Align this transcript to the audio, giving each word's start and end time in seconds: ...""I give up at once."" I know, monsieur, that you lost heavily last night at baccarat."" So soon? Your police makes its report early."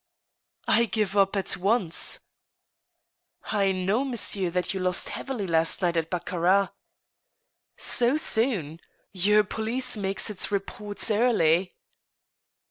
...""I 0.67 0.85
give 0.85 1.15
up 1.15 1.35
at 1.35 1.55
once."" 1.57 2.21
I 3.43 3.71
know, 3.71 4.03
monsieur, 4.03 4.49
that 4.49 4.73
you 4.73 4.79
lost 4.79 5.09
heavily 5.09 5.45
last 5.45 5.83
night 5.83 5.95
at 5.95 6.09
baccarat."" 6.09 6.69
So 7.77 8.17
soon? 8.17 8.79
Your 9.11 9.43
police 9.43 9.95
makes 9.95 10.31
its 10.31 10.51
report 10.51 11.11
early." 11.11 11.75